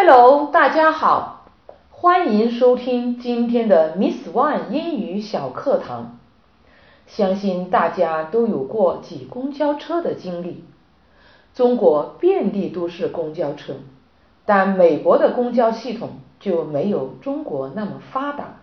[0.00, 1.50] Hello，大家好，
[1.90, 6.20] 欢迎收听今天的 Miss One 英语小课堂。
[7.08, 10.62] 相信大家都有过挤公交车的经历。
[11.52, 13.74] 中国遍地都是公交车，
[14.46, 18.60] 但美国的公交系统就没有中国那么发达，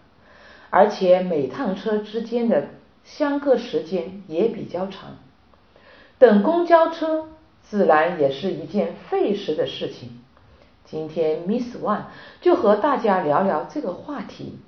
[0.69, 2.69] 而且每趟车之间的
[3.03, 5.17] 相隔时间也比较长，
[6.17, 7.25] 等公交车
[7.61, 10.21] 自然也是一件费时的事情。
[10.84, 12.06] 今天 Miss One
[12.40, 14.58] 就和大家聊聊这个话题。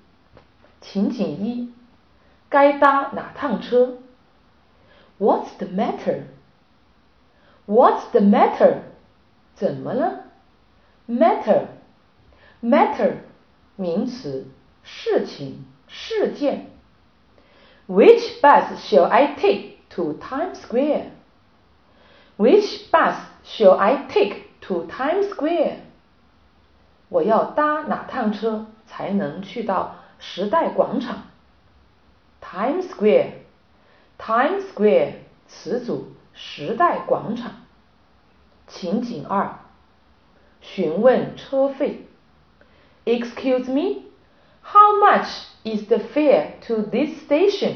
[0.80, 1.72] 情景一：
[2.48, 3.98] 该搭哪趟车？
[5.18, 5.66] What's the
[7.66, 8.82] matter？What's the matter？
[9.54, 10.24] 怎么了？
[11.08, 13.14] Matter，matter，
[13.76, 14.46] 名词，
[14.82, 16.70] 事情、事件。
[17.88, 25.80] Which bus shall I take to Times Square？Which bus shall I take to Times Square？
[27.08, 31.24] 我要搭哪趟车才能去到时代广场？
[32.40, 35.14] Times Square，Times Square
[35.46, 37.52] 词组时代广场。
[38.66, 39.58] 情景二，
[40.60, 42.06] 询问车费。
[43.04, 44.04] Excuse me,
[44.62, 45.26] how much
[45.64, 47.74] is the fare to this station?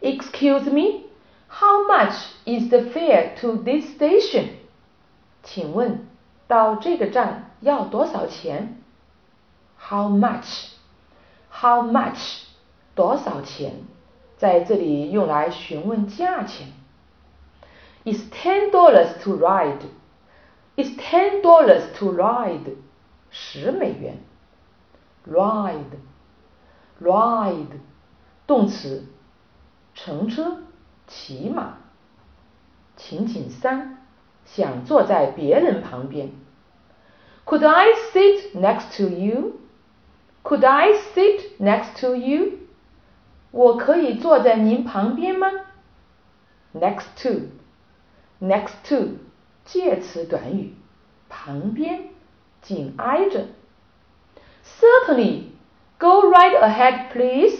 [0.00, 1.04] Excuse me,
[1.48, 4.48] how much is the fare to this station?
[5.42, 6.06] 请问
[6.49, 8.81] 到这个站要多少钱
[9.77, 10.71] ？How much?
[11.51, 12.45] How much?
[12.95, 13.83] 多少钱？
[14.37, 16.73] 在这里用来询问价钱。
[18.03, 19.81] Is ten dollars to ride?
[20.75, 22.77] Is ten dollars to ride?
[23.29, 24.17] 十美元。
[25.27, 25.99] Ride,
[26.99, 27.79] ride，
[28.47, 29.05] 动词，
[29.93, 30.63] 乘车、
[31.05, 31.77] 骑马。
[32.97, 33.98] 情景三。
[34.48, 36.30] 想坐在别人旁边。
[37.44, 39.60] Could I sit next to you?
[40.42, 42.58] Could I sit next to you?
[43.50, 45.48] 我可以坐在您旁边吗？
[46.74, 47.50] Next to,
[48.40, 49.18] next to，
[49.64, 50.74] 介词短语，
[51.28, 52.08] 旁边，
[52.62, 53.46] 紧挨着。
[54.64, 55.50] Certainly,
[55.98, 57.58] go right ahead, please.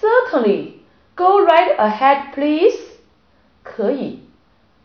[0.00, 0.78] Certainly,
[1.14, 2.78] go right ahead, please.
[3.62, 4.20] 可以。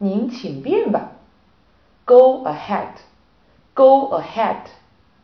[0.02, 1.12] 您请便吧。
[2.06, 2.94] Go ahead,
[3.74, 4.68] go ahead，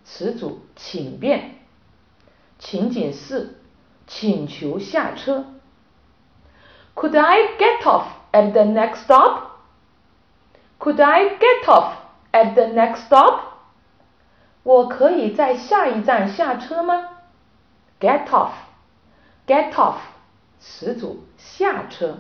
[0.04, 1.56] 词组，请便。
[2.60, 3.62] 情景四，
[4.08, 5.46] 请求下车。
[6.96, 9.52] Could I get off at the next stop?
[10.80, 11.94] Could I get off
[12.32, 13.40] at the next stop?
[14.64, 17.10] 我可以在下一站下车吗？
[18.00, 18.52] Get off,
[19.48, 19.96] get off，
[20.60, 22.20] 词组，下车。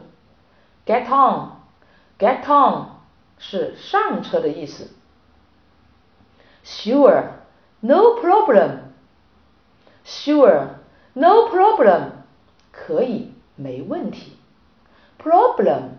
[0.85, 1.51] Get on。
[2.19, 2.89] Get on
[3.37, 4.91] 是上车的意思。
[6.63, 7.25] Sure,
[7.81, 8.79] no problem.
[10.05, 10.67] Sure,
[11.13, 12.11] no problem.
[12.71, 14.37] 可以，没问题。
[15.21, 15.89] Problem,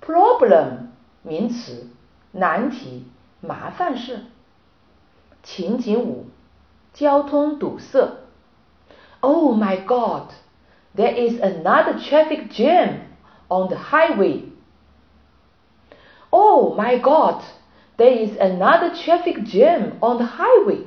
[0.00, 0.88] problem
[1.22, 1.88] 名词，
[2.32, 3.06] 难题、
[3.40, 4.24] 麻烦事。
[5.42, 6.26] 情景五，
[6.92, 8.18] 交通堵塞。
[9.20, 10.32] Oh my God,
[10.96, 13.00] there is another traffic jam
[13.48, 14.44] on the highway.
[16.30, 17.42] Oh my God!
[17.96, 20.84] There is another traffic jam on the highway.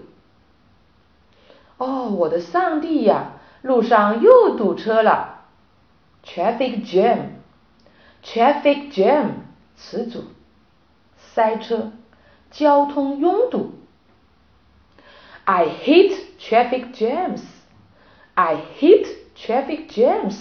[1.77, 3.33] 哦，我的上帝呀！
[3.61, 5.45] 路上又堵车了。
[6.23, 9.31] Traffic jam，traffic jam
[9.75, 10.25] 词组，
[11.17, 11.91] 塞车，
[12.51, 13.73] 交通拥堵。
[15.45, 17.41] I hate traffic jams.
[18.33, 20.35] I hate traffic jams.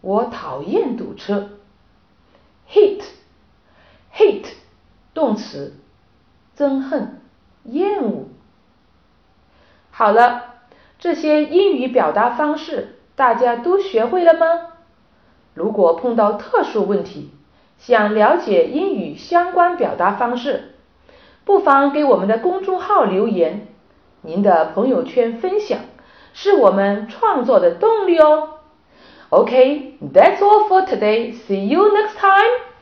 [0.00, 1.50] 我讨厌堵车。
[2.68, 3.04] Hate
[4.17, 4.47] hate
[5.13, 5.75] 动词，
[6.57, 7.21] 憎恨、
[7.63, 8.29] 厌恶。
[9.91, 10.55] 好了，
[10.97, 14.47] 这些英语表达方式大家都学会了吗？
[15.53, 17.31] 如果碰到特殊问题，
[17.77, 20.75] 想了解英语相关表达方式，
[21.45, 23.67] 不妨给我们的公众号留言。
[24.21, 25.79] 您的朋友圈分享
[26.33, 28.59] 是我们创作的动力哦。
[29.29, 31.33] OK，that's all for today.
[31.33, 32.76] See you next time.